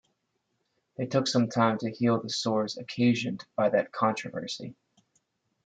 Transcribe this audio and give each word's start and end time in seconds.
It 0.97 1.11
took 1.11 1.27
some 1.27 1.47
time 1.47 1.77
to 1.77 1.91
heal 1.91 2.19
the 2.19 2.27
sores 2.31 2.75
occasioned 2.75 3.45
by 3.55 3.69
that 3.69 3.91
controversy. 3.91 4.73